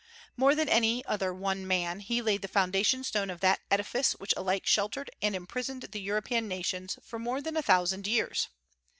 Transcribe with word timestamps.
More 0.35 0.55
than 0.55 0.67
any 0.67 1.05
other 1.05 1.31
one 1.31 1.67
man, 1.67 1.99
he 1.99 2.23
laid 2.23 2.41
the 2.41 2.47
foundation 2.47 3.03
stone 3.03 3.29
of 3.29 3.39
that 3.41 3.61
edifice 3.69 4.13
which 4.13 4.33
alike 4.35 4.65
sheltered 4.65 5.11
and 5.21 5.35
imprisoned 5.35 5.83
the 5.83 6.01
European 6.01 6.47
nations 6.47 6.97
for 7.03 7.19
more 7.19 7.39
than 7.39 7.55
a 7.55 7.61
thousand 7.61 8.07
years. 8.07 8.47